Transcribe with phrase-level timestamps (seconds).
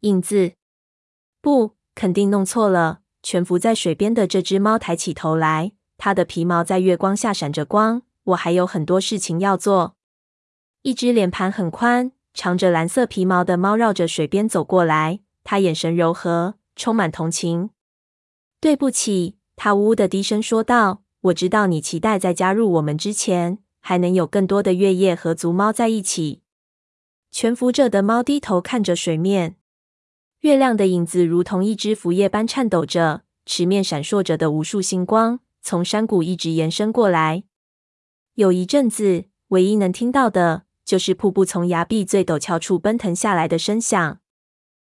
[0.00, 0.52] 影子？
[1.42, 3.00] 不，肯定弄错了。
[3.22, 8.02] 蜷伏在水边的这只猫抬起头来，它的皮毛在月光下闪着光。
[8.24, 9.96] 我还有很多事情要做。
[10.82, 17.68] 一只脸盘很宽、长着蓝色皮毛的猫绕着水边走过来，它眼神柔和，充满同情。
[18.58, 21.02] 对不起，它呜呜的低声说道。
[21.24, 26.40] 我知道你期待在加入我们之前，还能有更多的月夜和族猫在一起。
[27.30, 29.56] 潜伏着的猫低头看着水面，
[30.40, 37.44] 月亮的影子如同一只浮叶般颤抖着，池面闪烁着的无数星光从山谷一直延伸过来。
[38.36, 44.18] 有一阵子，唯一能听到的就是瀑布从崖壁最陡峭处奔腾下来的声响。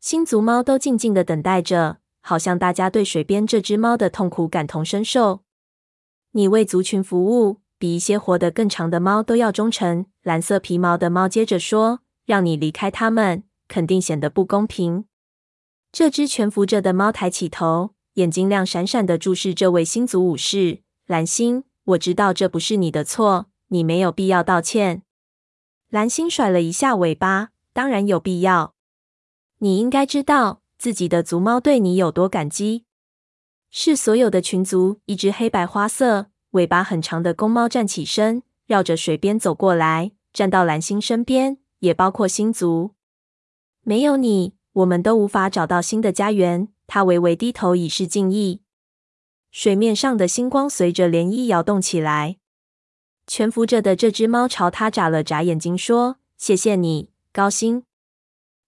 [0.00, 5.40] 星族猫都静静的等待着，好像大家对水边这只猫的痛苦感同身受。
[6.32, 10.04] 你为族群服务，比一些活得更长的猫都要忠诚。
[10.22, 15.06] 蓝色皮毛的猫接着说：“让你离开它们，肯定显得不公平。”
[15.92, 20.80] 这只蜷伏着的猫抬起头，眼睛亮闪闪的注视这位星族武士。
[21.06, 25.02] 蓝星，我知道这不是你的错，你没有必要道歉。
[25.90, 28.74] 蓝星甩了一下尾巴，当然有必要。
[29.58, 32.86] 你应该知道自己的族猫对你有多感激。
[33.70, 35.00] 是所有的群族。
[35.04, 42.94] 一只黑白花色、尾巴很长的公猫站起身，绕着水边走过来，站到蓝星身边，也包括星族。
[43.82, 46.68] 没有你，我们都无法找到新的家园。
[46.86, 48.60] 它微微低头，以示敬意。
[49.50, 52.36] 水面上的星光随着涟漪摇动起来。
[53.26, 57.84] 潜伏着的这只猫朝他眨了眨眼睛，说：“谢谢你，高星。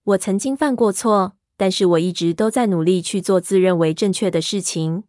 [0.05, 5.05] 我曾经犯过错。”但是我一直都在努力去做自认为正确的事情。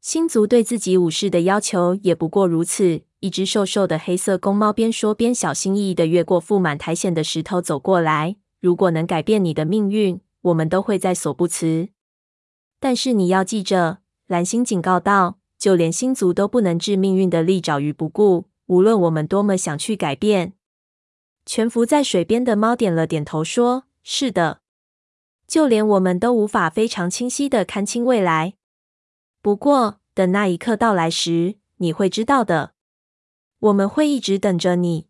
[0.00, 3.02] 星族对自己武士的要求也不过如此。
[3.18, 8.36] 一只瘦瘦的黑色公猫边说边小心翼翼地越过覆满苔藓的石头走过来。
[8.60, 11.88] 如果能改变你的命运，我们都会在所不辞。
[12.78, 20.54] 但是你要记着，蓝星警告道，就连星族都不能置命运的利爪于不顾，无论我们多么想去改变。
[21.44, 24.60] 潜伏在水边的猫点了点头，说：“是的。”
[25.46, 28.54] 就连我们都无法非常清晰的看清未来。
[29.42, 32.74] 不过，等那一刻到来时，你会知道的。
[33.58, 35.09] 我们会一直等着你。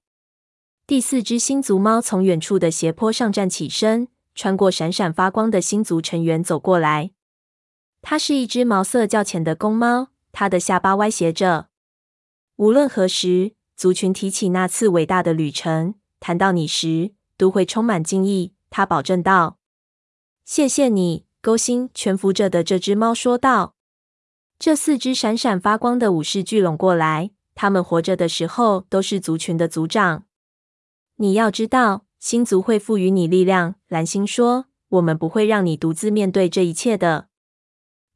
[0.90, 7.12] 第四只星族猫从远处的斜坡上站起身，穿过闪闪发光的星族成员走过来。
[8.02, 11.68] 它是一只毛色较浅的公猫，它的下巴歪斜着。
[12.56, 18.54] 无论何时，族群提起那次伟大的旅程，谈到你时，都会充满敬意。
[18.68, 19.58] 它保证道。
[20.44, 21.88] 谢谢你，勾心。
[21.94, 23.76] 蜷伏着的这只猫说道。
[24.58, 30.24] 这四只闪闪发光的武士聚拢过来，他们活着的时候都是族群的族长。
[31.22, 33.74] 你要知道，星族会赋予你力量。
[33.88, 37.28] 蓝星说：“我们不会让你独自面对这一切的。”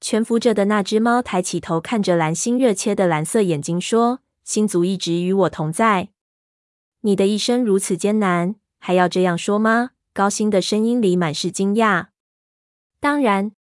[0.01, 6.09] 蜷伏着的那只猫抬起头，看着蓝星热切的蓝色眼睛说：“星族一直与我同在。
[7.03, 12.07] 你的一生如此艰难，还要这样说吗？”高星的声音里满是惊讶。
[13.01, 13.53] 当然，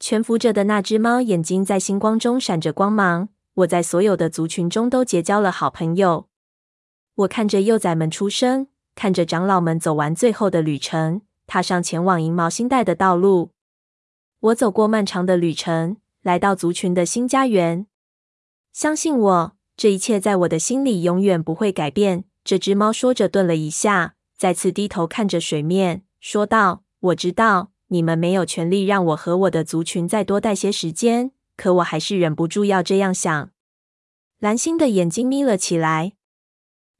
[0.00, 3.28] 蜷伏着的那只猫眼睛在星光中闪着光芒。
[3.56, 6.28] 我在所有的族群中都结交了好朋友。
[7.16, 8.66] 我看着幼崽们出生，
[8.96, 13.50] 看着长老们走完最后的旅程，踏上前往银毛星带的道路。
[14.40, 17.86] 我走过漫长的旅程，来到族群的新家园。
[18.72, 22.24] 相信我，这一切在我的心里永远不会改变。
[22.42, 33.50] 这只猫说着，顿了一下，再次低头看着水面，说道：“我知道。”你们没有权利让我和我的族群再多待些时间，可我还是忍不住要这样想。
[34.40, 36.14] 蓝星的眼睛眯了起来。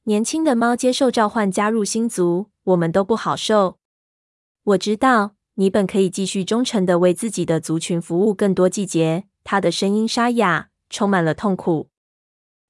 [0.07, 3.79] 年轻的猫接受召唤加入星族，我们都不好受。
[4.63, 9.25] 我知道你本可以继续忠诚的为自己的族群服务更多季节。
[9.43, 11.89] 他的声音沙哑，充满了痛苦。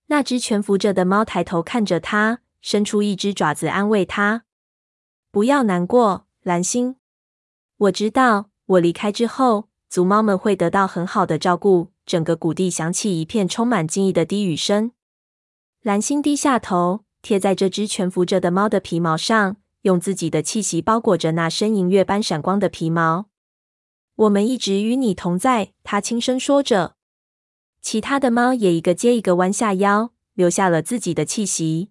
[0.07, 4.44] 那只蜷伏着的猫抬头看着他，伸出一只爪子安慰他
[5.31, 6.97] ：“不要难过，蓝星。”
[7.78, 11.91] 我知道，我离开之后，族猫们会得到很好的照顾。
[12.05, 14.91] 整个谷地响起一片充满敬意的低语声。
[15.82, 23.25] 蓝星低下头，贴在这只蜷伏着的猫的皮毛上，用自己的气息包裹着那身银月般闪光的皮毛。
[24.16, 26.97] 我们一直与你同在，他轻声说着。
[27.81, 31.89] 其他的猫也一个接一个弯下腰，留下了自己的气息。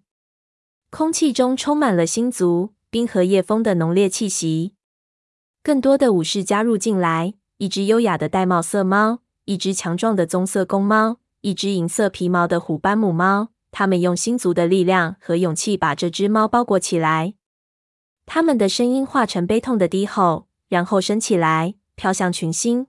[0.89, 4.75] 空气中充满了星族冰河夜风的浓烈气息。
[5.61, 13.49] 更多的武士加入进来，一只优雅的玳瑁色猫，一只强壮的棕色公猫，一只银色皮毛的虎斑母猫。
[13.77, 17.33] 他们用星族的力量和勇气把这只猫包裹起来。
[18.25, 22.87] 他们的声音化成悲痛的低吼，然后升起来，飘向群星。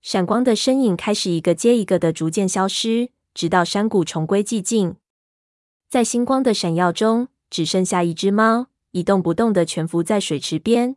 [0.00, 4.96] 闪光的身影开始一个接一个的逐渐消失，直到山谷重归寂静。
[5.90, 10.96] 在星光的闪耀中，只剩下一只猫，一动不动地蜷伏在水池边，